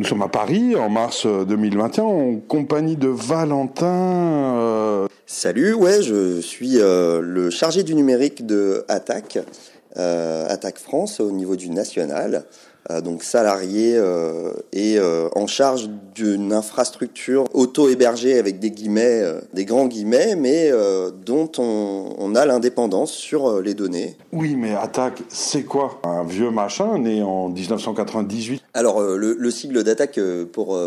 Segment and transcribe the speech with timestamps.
[0.00, 5.06] nous sommes à Paris en mars 2021 en compagnie de Valentin.
[5.26, 9.38] Salut, ouais, je suis le chargé du numérique de Attaque,
[9.94, 12.46] Attaque France au niveau du national.
[12.90, 19.22] Euh, donc salarié euh, et euh, en charge d'une infrastructure auto-hébergée avec des guillemets,
[19.54, 20.70] des grands guillemets, mais
[21.24, 24.16] dont on, a l'indépendance sur les données.
[24.32, 26.00] Oui, mais Attaque, c'est quoi?
[26.04, 30.20] Un vieux machin né en 1998 Alors, le, le, sigle d'Attaque,
[30.52, 30.78] pour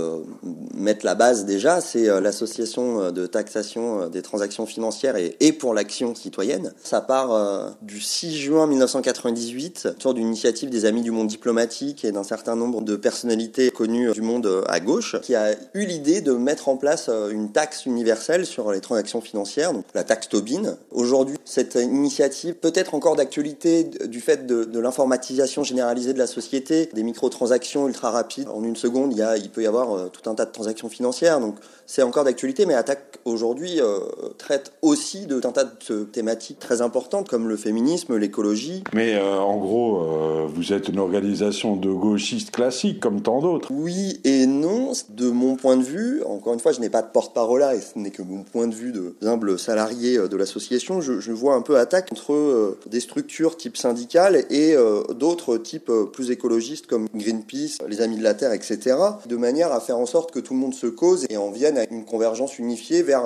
[0.75, 6.13] mettre la base déjà, c'est l'association de taxation des transactions financières et, et pour l'action
[6.15, 6.73] citoyenne.
[6.83, 12.11] Ça part du 6 juin 1998, autour d'une initiative des Amis du monde diplomatique et
[12.11, 16.33] d'un certain nombre de personnalités connues du monde à gauche, qui a eu l'idée de
[16.33, 20.77] mettre en place euh, une taxe universelle sur les transactions financières, donc la taxe Tobin.
[20.91, 26.89] Aujourd'hui, cette initiative peut être encore d'actualité du fait de, l'informatisation généralisée de la société,
[26.93, 28.49] des microtransactions ultra rapides.
[28.49, 30.51] En une seconde, il, y a, il peut y avoir euh, tout un tas de
[30.51, 33.99] transactions financières, donc c'est encore d'actualité, mais Attaque aujourd'hui euh,
[34.37, 38.83] traite aussi de tout un tas de thématiques très importantes comme le féminisme, l'écologie.
[38.93, 43.69] Mais en gros, vous êtes une organisation de gauchistes classiques comme tant d'autres.
[43.71, 44.91] Oui et non.
[45.09, 47.81] De mon point de vue, encore une fois, je n'ai pas de porte-parole là et
[47.81, 51.01] ce n'est que mon point de vue de humble salarié euh, de l'association.
[51.01, 55.91] Je, vois un peu attaque entre euh, des structures type syndicales et euh, d'autres types
[56.11, 58.95] plus écologistes comme Greenpeace, les Amis de la Terre, etc.
[59.25, 61.77] De manière à faire en sorte que tout le monde se cause et en vienne
[61.77, 63.23] à une convergence unifiée vers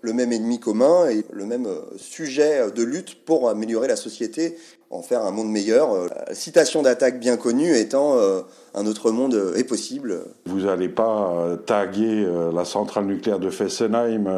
[0.00, 4.56] le même ennemi commun et le même sujet de lutte pour améliorer la société
[4.90, 5.92] en faire un monde meilleur.
[5.92, 8.40] Euh, la citation d'attaque bien connue étant euh,
[8.78, 10.20] un autre monde euh, est possible.
[10.46, 14.28] Vous n'allez pas taguer la centrale nucléaire de Fessenheim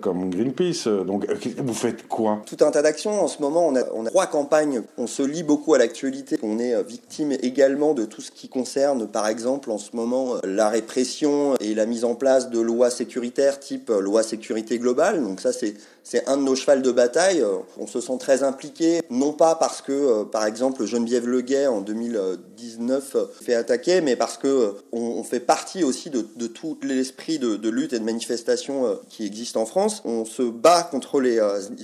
[0.00, 0.88] comme Greenpeace.
[1.06, 1.26] Donc
[1.58, 2.42] vous faites quoi?
[2.46, 3.22] Tout un tas d'actions.
[3.22, 4.82] En ce moment, on a, on a trois campagnes.
[4.98, 6.38] On se lie beaucoup à l'actualité.
[6.42, 10.68] On est victime également de tout ce qui concerne, par exemple, en ce moment, la
[10.68, 15.22] répression et la mise en place de lois sécuritaires type loi sécurité globale.
[15.22, 15.74] Donc ça, c'est
[16.04, 17.42] c'est un de nos chevals de bataille.
[17.78, 21.80] On se sent très impliqué, non pas parce que, euh, par exemple, Geneviève Leguet en
[21.80, 27.68] 2019 fait attaquer, mais parce que euh, on, fait partie aussi de, tout l'esprit de,
[27.68, 30.02] lutte et de manifestation euh, qui existe en France.
[30.04, 31.40] On se bat contre les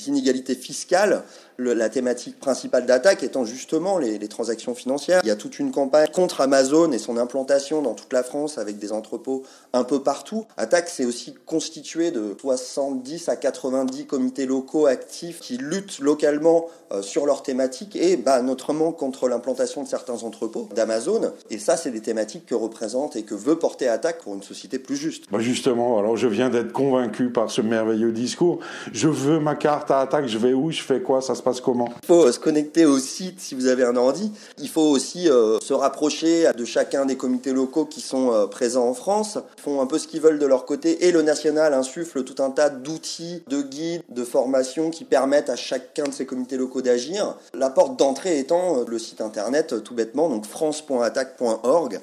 [0.06, 1.24] inégalités fiscales
[1.60, 5.20] la thématique principale d'attaque étant justement les, transactions financières.
[5.24, 8.58] Il y a toute une campagne contre Amazon et son implantation dans toute la France
[8.58, 9.42] avec des entrepôts
[9.72, 10.46] un peu partout.
[10.56, 17.02] Attaque, c'est aussi constitué de 70 à 90 comités locaux actifs qui luttent localement euh,
[17.02, 21.32] sur leurs thématiques et bah, notamment contre l'implantation de certains entrepôts d'Amazon.
[21.60, 24.96] Ça, c'est des thématiques que représente et que veut porter Attaque pour une société plus
[24.96, 25.24] juste.
[25.30, 28.58] Bah justement, alors je viens d'être convaincu par ce merveilleux discours.
[28.92, 31.60] Je veux ma carte à Attaque, je vais où, je fais quoi, ça se passe
[31.60, 31.88] comment?
[32.02, 34.32] Il faut euh, se connecter au site si vous avez un ordi.
[34.58, 38.88] Il faut aussi euh, se rapprocher de chacun des comités locaux qui sont euh, présents
[38.88, 39.38] en France.
[39.58, 42.42] Ils font un peu ce qu'ils veulent de leur côté et le national insuffle tout
[42.42, 46.82] un tas d'outils, de guides, de formations qui permettent à chacun de ces comités locaux
[46.82, 47.36] d'agir.
[47.54, 50.46] La porte d'entrée étant le site internet tout bêtement, donc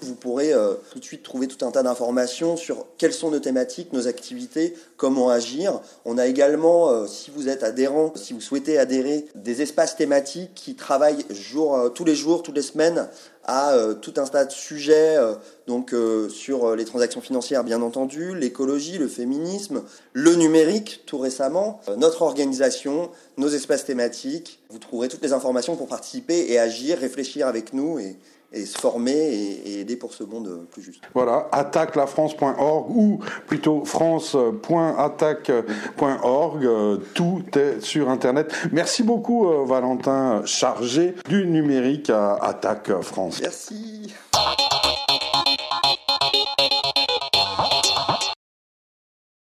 [0.01, 0.53] Vous pourrez
[0.91, 4.73] tout de suite trouver tout un tas d'informations sur quelles sont nos thématiques, nos activités,
[4.97, 5.79] comment agir.
[6.05, 10.75] On a également, si vous êtes adhérent, si vous souhaitez adhérer, des espaces thématiques qui
[10.75, 11.25] travaillent
[11.55, 13.07] euh, tous les jours, toutes les semaines
[13.43, 15.35] à euh, tout un tas de sujets, euh,
[15.67, 15.93] donc
[16.29, 23.09] sur les transactions financières bien entendu, l'écologie, le féminisme, le numérique tout récemment, notre organisation,
[23.37, 24.59] nos espaces thématiques.
[24.69, 28.15] Vous trouverez toutes les informations pour participer et agir, réfléchir avec nous et,
[28.51, 31.03] et se former et, aider pour ce monde plus juste.
[31.13, 36.69] Voilà, attaquelafrance.org ou plutôt france.attaque.org.
[37.13, 38.51] Tout est sur Internet.
[38.71, 43.41] Merci beaucoup, euh, Valentin, chargé du numérique à Attaque France.
[43.41, 44.15] Merci.